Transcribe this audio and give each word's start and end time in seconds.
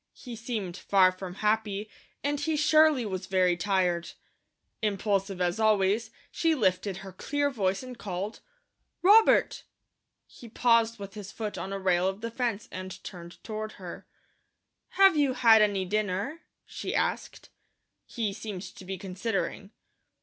He 0.15 0.35
seemed 0.35 0.77
far 0.77 1.11
from 1.11 1.35
happy, 1.45 1.87
and 2.23 2.39
he 2.39 2.55
surely 2.57 3.05
was 3.05 3.27
very 3.27 3.55
tired. 3.55 4.13
Impulsive 4.81 5.39
as 5.39 5.59
always, 5.59 6.09
she 6.31 6.55
lifted 6.55 6.97
her 6.97 7.11
clear 7.13 7.51
voice 7.51 7.83
and 7.83 7.95
called: 7.95 8.39
"Robert!" 9.03 9.63
He 10.25 10.49
paused 10.49 10.97
with 10.97 11.13
his 11.13 11.31
foot 11.31 11.55
on 11.55 11.71
a 11.71 11.77
rail 11.77 12.07
of 12.07 12.21
the 12.21 12.31
fence, 12.31 12.67
and 12.71 13.03
turned 13.03 13.43
toward 13.43 13.73
her. 13.73 14.07
"Have 14.97 15.15
you 15.15 15.33
had 15.33 15.61
any 15.61 15.85
dinner?" 15.85 16.41
she 16.65 16.95
asked. 16.95 17.49
He 18.07 18.33
seemed 18.33 18.63
to 18.63 18.83
be 18.83 18.97
considering. 18.97 19.69